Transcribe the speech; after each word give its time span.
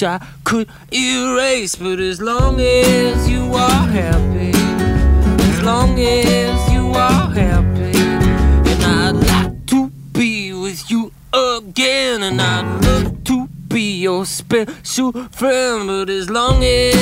wish 0.00 0.08
I 0.08 0.24
could 0.44 0.68
erase. 0.92 1.76
But 1.76 2.00
as 2.00 2.20
long 2.20 2.60
as 2.60 3.28
you 3.28 3.52
are 3.54 3.86
happy, 3.86 4.52
as 5.50 5.62
long 5.62 5.98
as 5.98 6.72
you 6.72 6.92
are 6.92 7.30
happy, 7.30 7.98
and 8.70 8.84
I'd 8.84 9.26
like 9.26 9.66
to 9.66 9.90
be 10.12 10.52
with 10.52 10.90
you 10.90 11.12
again, 11.32 12.22
and 12.22 12.40
I'd 12.40 12.84
love 12.84 13.24
to 13.24 13.46
be 13.68 14.00
your 14.00 14.24
special 14.26 15.12
friend. 15.30 15.86
But 15.86 16.10
as 16.10 16.30
long 16.30 16.64
as 16.64 16.99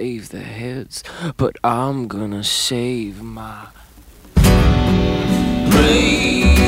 save 0.00 0.30
the 0.30 0.40
heads, 0.40 1.04
but 1.36 1.56
I'm 1.62 2.08
gonna 2.08 2.42
save 2.42 3.20
my 3.20 3.66
brain. 5.70 6.59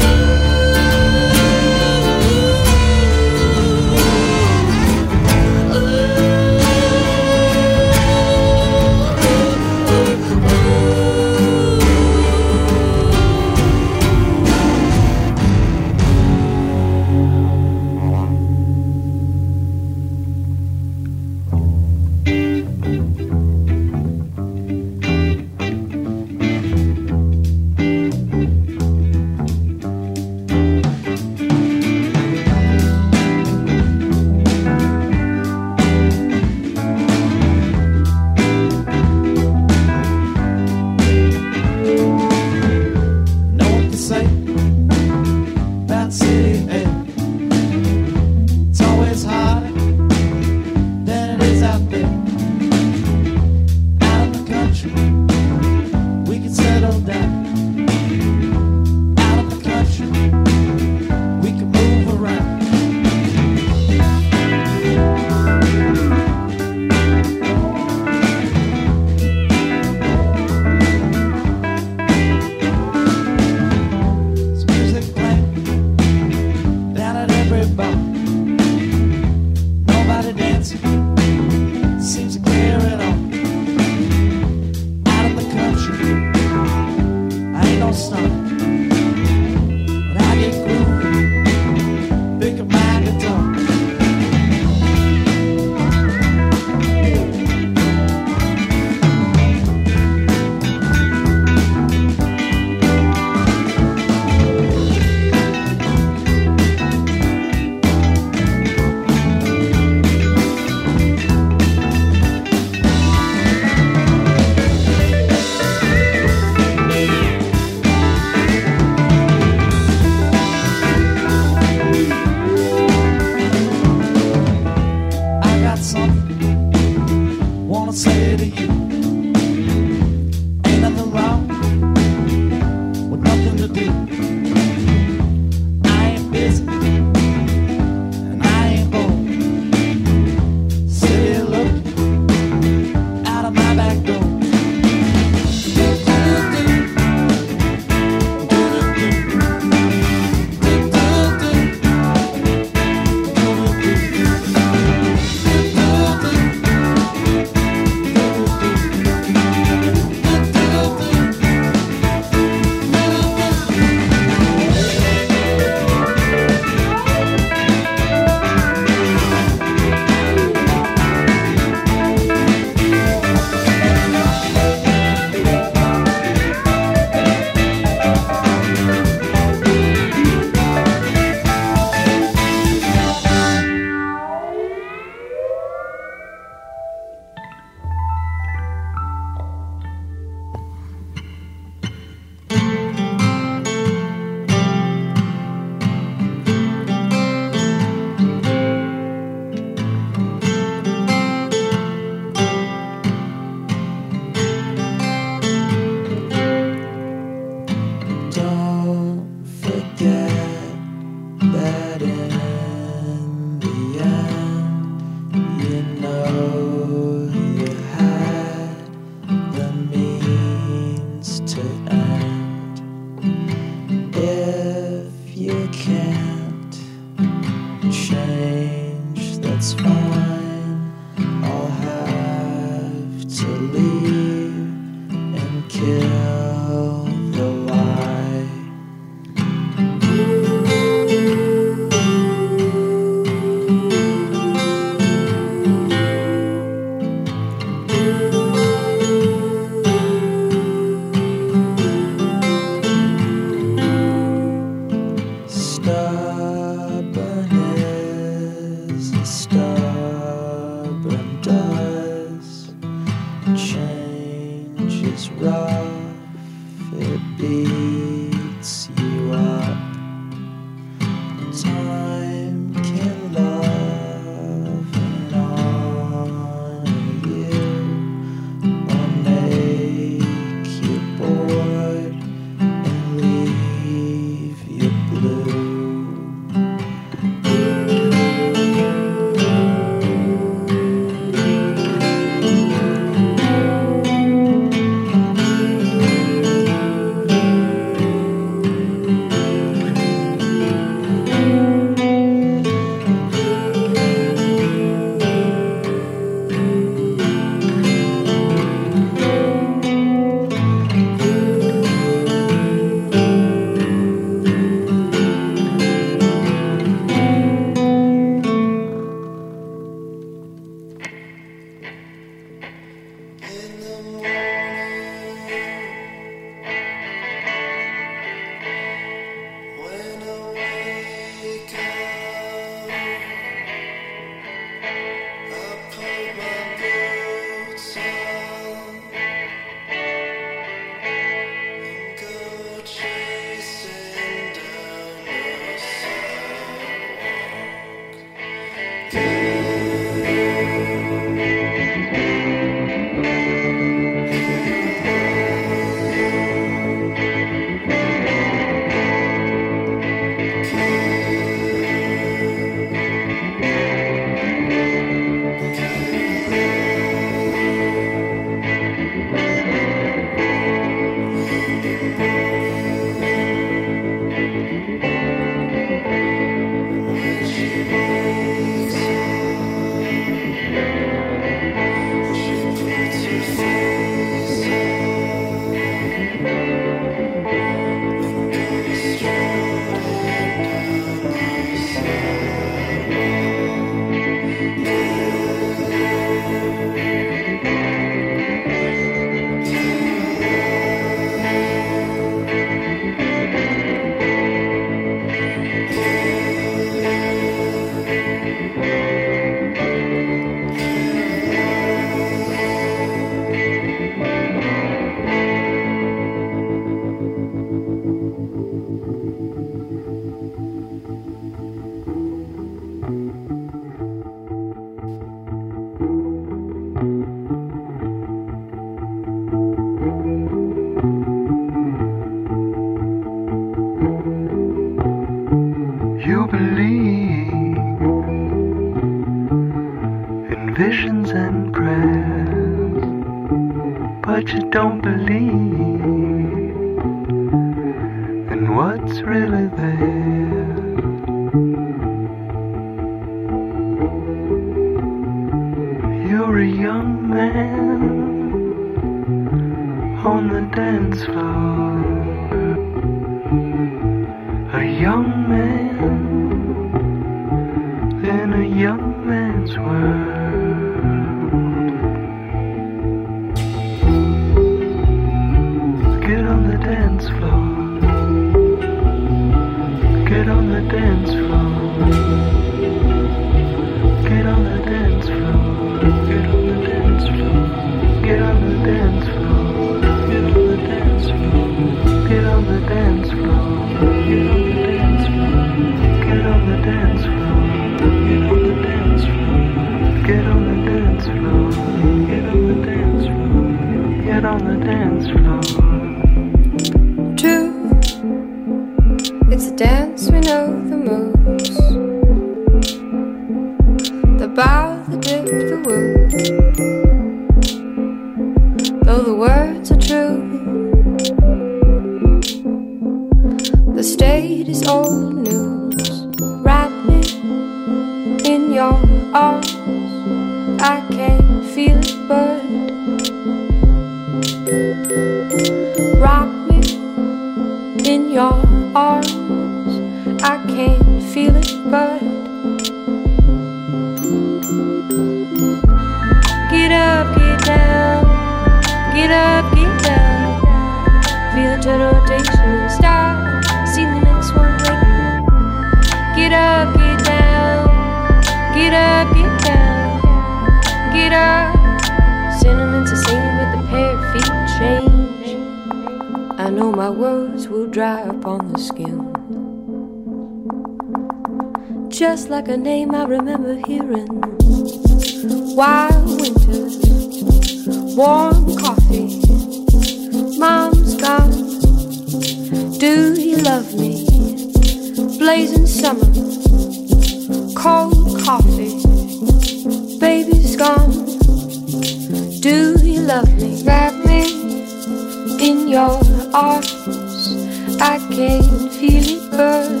cane 598.40 598.88
feeling 598.88 599.50
good. 599.50 600.00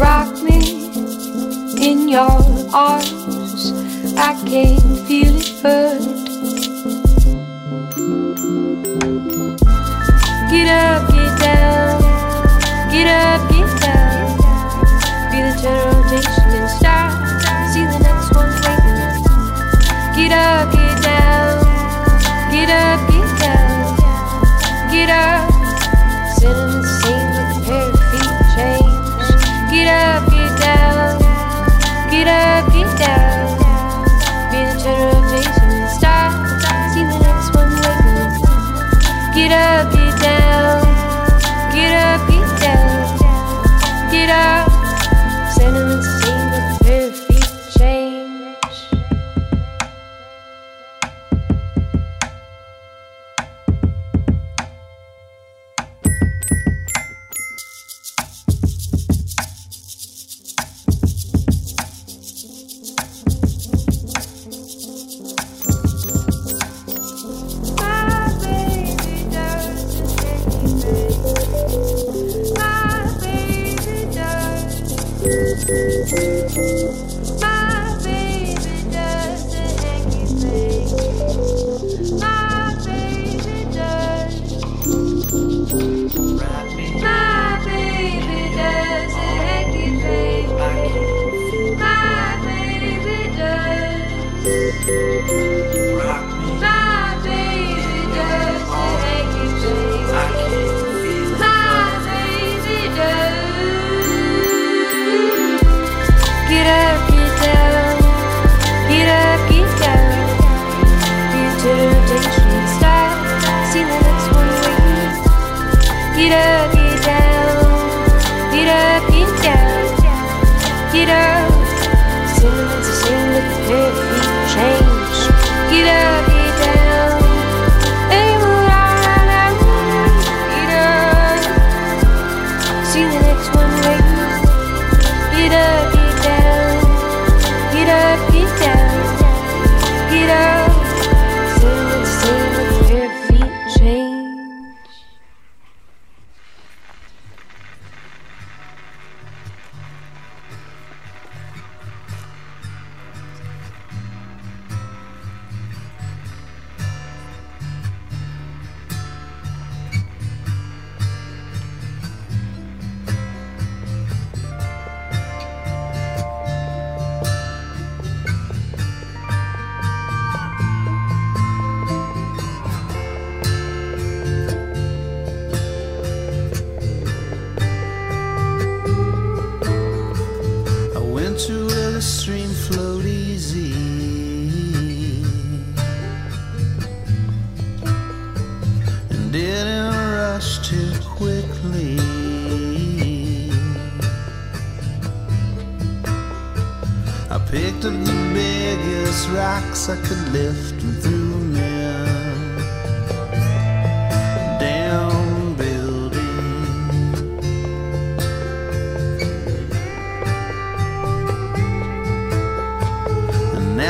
Rock 0.00 0.32
me 0.42 0.58
in 1.88 2.08
your 2.08 2.40
arms. 2.74 3.72
I 4.16 4.34
can't 4.44 4.97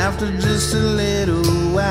after 0.09 0.31
just 0.39 0.73
a 0.73 0.79
little 0.79 1.45
while, 1.71 1.85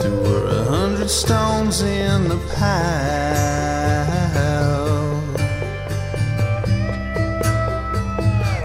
there 0.00 0.16
were 0.24 0.46
a 0.48 0.64
hundred 0.64 1.08
stones 1.08 1.82
in 1.82 2.28
the 2.28 2.36
pile. 2.56 2.74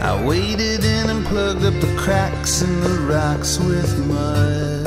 I 0.02 0.26
waded 0.26 0.84
in 0.84 1.10
and 1.12 1.24
plugged 1.28 1.63
up 1.63 1.80
the 1.80 1.95
cracks 1.95 2.63
in 2.63 2.80
the 2.82 2.98
rocks 3.13 3.60
with 3.60 3.95
mud. 4.08 4.78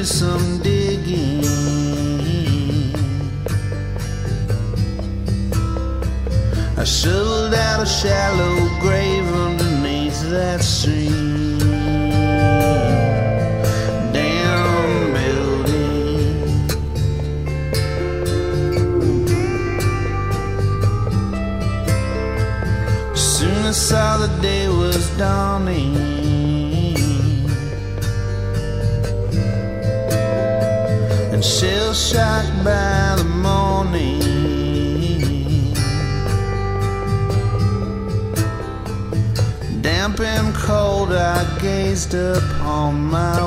Do 0.00 0.06
some 0.06 0.62
digging. 0.62 1.44
I 6.78 6.84
shoveled 6.84 7.52
out 7.52 7.82
a 7.82 7.86
shallow 7.86 8.80
grave 8.80 9.28
underneath 9.46 10.22
that 10.30 10.62
stream. 10.62 10.99
Shell 31.60 31.92
shocked 31.92 32.64
by 32.64 33.16
the 33.18 33.24
morning. 33.24 34.20
Damp 39.82 40.20
and 40.20 40.54
cold, 40.54 41.12
I 41.12 41.58
gazed 41.60 42.14
upon 42.14 43.04
my 43.04 43.42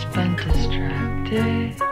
Spent 0.00 0.36
distracted. 0.38 1.83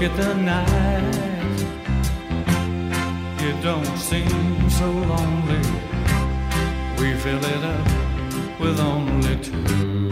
look 0.00 0.12
at 0.12 0.16
the 0.16 0.34
night, 0.34 1.60
it 3.38 3.62
don't 3.62 3.98
seem 3.98 4.70
so 4.70 4.90
lonely. 4.90 5.60
We 6.98 7.14
fill 7.16 7.44
it 7.44 7.64
up 7.64 7.86
with 8.58 8.80
only 8.80 9.36
two. 9.42 10.10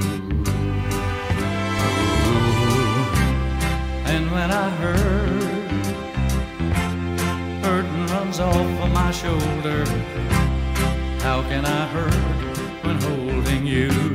And 4.04 4.30
when 4.30 4.50
I 4.50 4.68
hurt, 4.80 5.72
burden 7.62 8.06
runs 8.08 8.40
off 8.40 8.56
of 8.56 8.92
my 8.92 9.10
shoulder. 9.10 9.86
How 11.20 11.42
can 11.48 11.64
I 11.64 11.86
hurt 11.86 12.84
when 12.84 13.00
holding 13.00 13.66
you? 13.66 14.07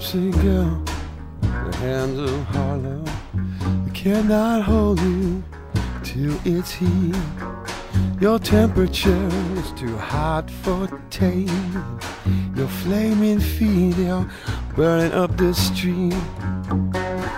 Gypsy 0.00 0.32
girl, 0.40 0.82
the 1.42 1.76
hands 1.76 2.18
of 2.18 2.44
Harlem 2.46 3.04
cannot 3.92 4.62
hold 4.62 4.98
you 4.98 5.44
till 6.02 6.40
it's 6.46 6.72
heat. 6.72 7.14
Your 8.18 8.38
temperature 8.38 9.28
is 9.56 9.70
too 9.72 9.94
hot 9.98 10.50
for 10.50 10.88
taste. 11.10 11.52
Your 12.56 12.66
flaming 12.66 13.40
feet 13.40 13.98
are 14.08 14.26
burning 14.74 15.12
up 15.12 15.36
the 15.36 15.52
street. 15.52 16.14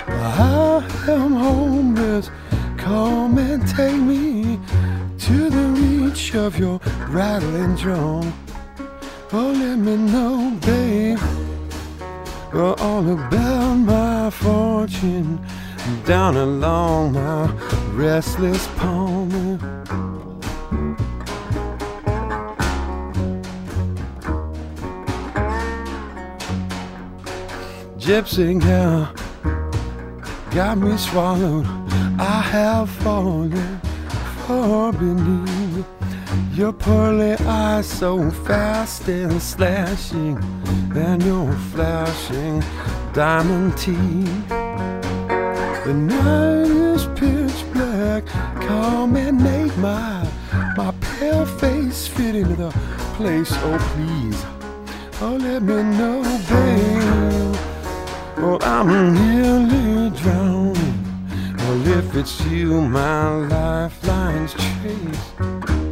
I 0.06 0.86
am 1.08 1.32
homeless. 1.32 2.30
Come 2.76 3.38
and 3.38 3.66
take 3.66 4.00
me 4.00 4.60
to 5.18 5.50
the 5.50 5.66
reach 5.80 6.36
of 6.36 6.56
your 6.60 6.80
rattling 7.08 7.74
drum. 7.74 8.32
Oh, 9.32 9.50
let 9.50 9.78
me 9.78 9.96
know, 9.96 10.56
babe. 10.60 11.41
Well, 12.53 12.74
all 12.80 13.09
about 13.09 13.74
my 13.76 14.28
fortune 14.28 15.40
down 16.05 16.36
along 16.36 17.14
my 17.14 17.46
restless 17.94 18.66
palm. 18.76 19.59
Gypsy 27.98 28.61
girl 28.61 29.11
got 30.50 30.76
me 30.76 30.94
swallowed. 30.98 31.64
I 32.18 32.42
have 32.53 32.90
fallen 32.90 33.80
far 34.46 34.92
beneath 34.92 35.61
your 36.55 36.72
pearly 36.72 37.32
eyes, 37.46 37.86
so 37.86 38.30
fast 38.30 39.09
and 39.09 39.40
slashing, 39.40 40.36
and 40.94 41.22
your 41.22 41.50
flashing 41.72 42.62
diamond 43.14 43.76
teeth. 43.78 44.48
The 44.48 45.94
night 45.94 46.70
is 46.70 47.07
pitch 47.18 47.64
black. 47.72 48.26
Come 48.66 49.16
and 49.16 49.42
make 49.42 49.76
my 49.78 50.28
my 50.76 50.92
pale 51.00 51.46
face 51.46 52.07
fit 52.07 52.34
into 52.34 52.55
the 52.55 52.70
place. 53.16 53.50
Oh 53.53 53.78
please, 53.94 54.44
oh 55.22 55.36
let 55.40 55.62
me 55.62 55.82
know, 55.82 56.22
babe. 56.48 57.57
Oh, 58.44 58.59
I'm 58.61 59.14
nearly 59.14 60.11
drowning. 60.18 61.57
Well, 61.57 61.88
if 61.98 62.14
it's 62.14 62.44
you, 62.44 62.82
my 62.82 63.28
lifeline's 63.46 64.53
chase. 64.55 65.91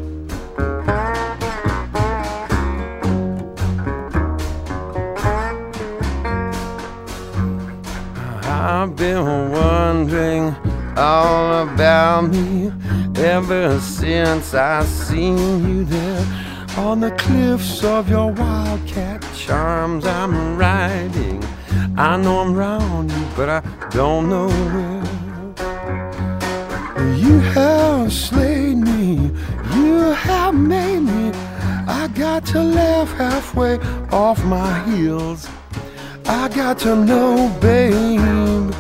I've 8.63 8.95
been 8.95 9.25
wondering 9.53 10.55
all 10.95 11.63
about 11.63 12.29
me 12.29 12.71
ever 13.17 13.81
since 13.81 14.53
I 14.53 14.85
seen 14.85 15.67
you 15.67 15.85
there 15.85 16.27
on 16.77 17.01
the 17.01 17.11
cliffs 17.13 17.83
of 17.83 18.11
your 18.11 18.31
wildcat 18.31 19.27
charms. 19.35 20.05
I'm 20.05 20.59
riding. 20.59 21.43
I 21.97 22.19
know 22.19 22.41
I'm 22.41 22.55
round 22.55 23.11
you, 23.11 23.27
but 23.35 23.49
I 23.49 23.63
don't 23.93 24.29
know 24.29 24.49
where. 24.49 25.05
You 27.17 27.41
have 27.57 28.13
slayed 28.13 28.77
me, 28.77 29.31
you 29.75 30.13
have 30.13 30.55
made 30.55 31.01
me. 31.01 31.33
I 31.89 32.11
got 32.15 32.45
to 32.53 32.63
laugh 32.63 33.11
halfway 33.13 33.79
off 34.13 34.45
my 34.45 34.85
heels. 34.85 35.49
I 36.33 36.49
got 36.49 36.78
to 36.81 36.95
know, 36.95 37.49
babe. 37.61 38.72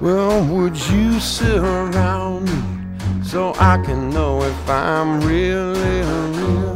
Well, 0.00 0.44
would 0.46 0.76
you 0.90 1.20
sit 1.20 1.58
around 1.58 2.46
me 2.46 3.22
so 3.22 3.54
I 3.54 3.80
can 3.86 4.10
know 4.10 4.42
if 4.42 4.68
I'm 4.68 5.20
really 5.20 6.00
real? 6.00 6.71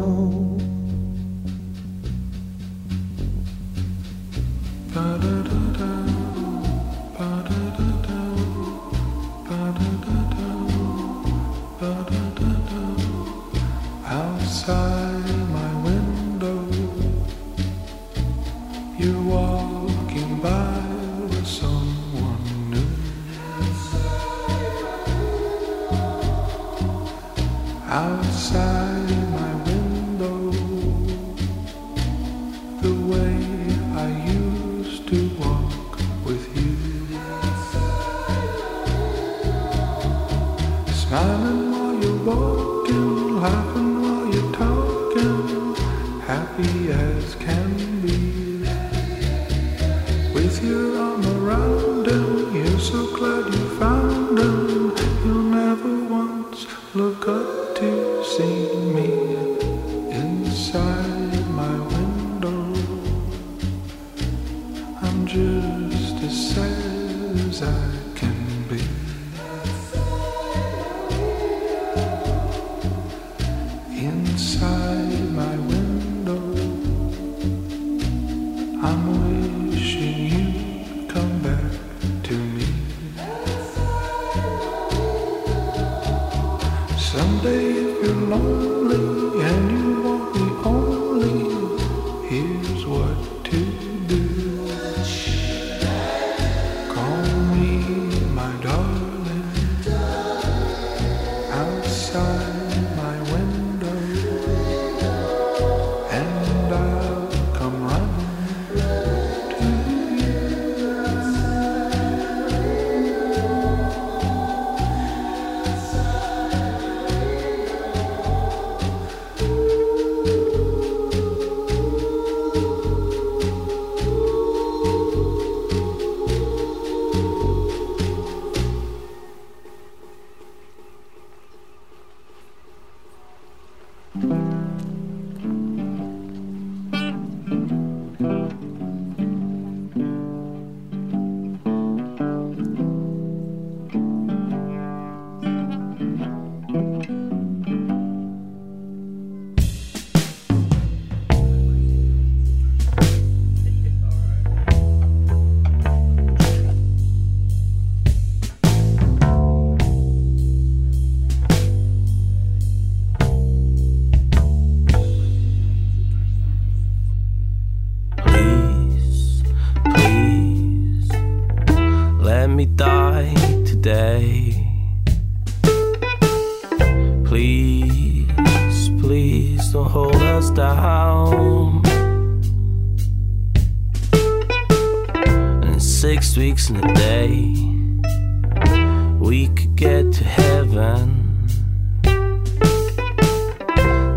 Get 189.76 190.10
to 190.10 190.24
heaven. 190.24 191.46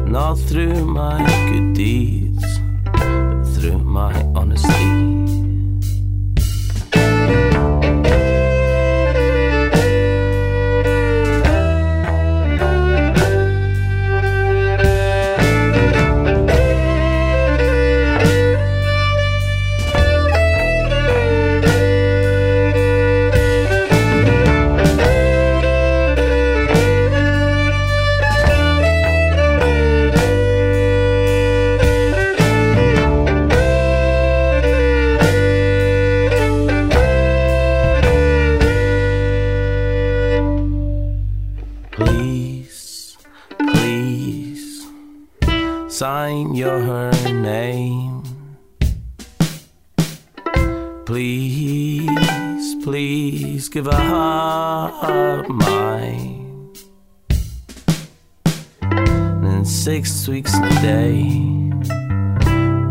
Not 0.10 0.36
through 0.36 0.86
my 0.86 1.20
good 1.50 1.74
deeds, 1.74 2.46
but 2.94 3.44
through 3.44 3.80
my 3.80 4.14
honesty. 4.36 4.79
Six 60.00 60.30
weeks 60.30 60.54
a 60.56 60.70
day, 60.82 61.24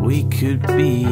we 0.03 0.25
could 0.25 0.61
be 0.77 1.07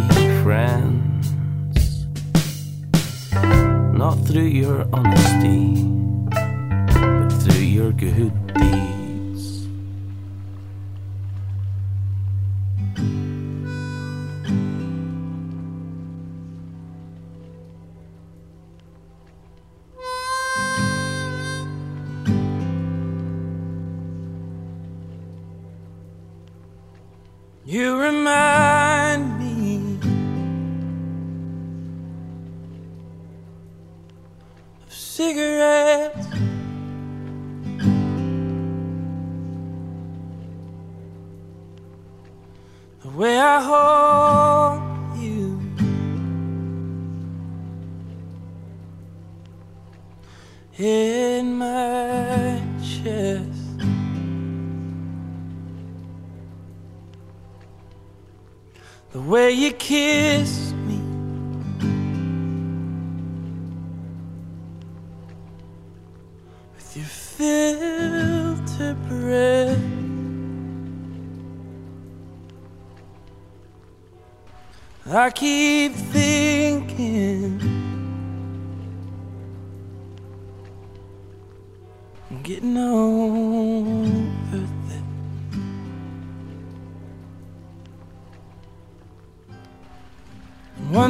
Way 59.36 59.50
you 59.50 59.72
kiss 59.72 60.65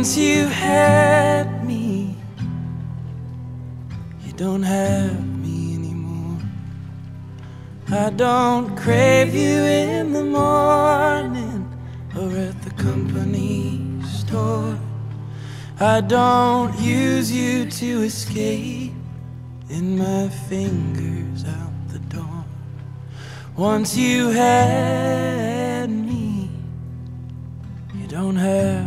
Once 0.06 0.18
you 0.18 0.46
had 0.46 1.66
me, 1.66 2.14
you 4.24 4.32
don't 4.34 4.62
have 4.62 5.36
me 5.38 5.74
anymore. 5.74 6.40
I 7.90 8.10
don't 8.10 8.76
crave 8.76 9.34
you 9.34 9.64
in 9.64 10.12
the 10.12 10.22
morning 10.22 11.68
or 12.16 12.30
at 12.30 12.62
the 12.62 12.70
company 12.80 13.82
store. 14.04 14.78
I 15.80 16.02
don't 16.02 16.78
use 16.78 17.32
you 17.32 17.68
to 17.68 18.02
escape 18.04 18.92
in 19.68 19.98
my 19.98 20.28
fingers 20.48 21.44
out 21.46 21.74
the 21.88 21.98
door. 22.14 22.44
Once 23.56 23.96
you 23.96 24.28
had 24.28 25.90
me, 25.90 26.48
you 27.92 28.06
don't 28.06 28.36
have 28.36 28.85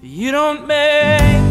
You 0.00 0.30
don't 0.30 0.68
make 0.68 1.47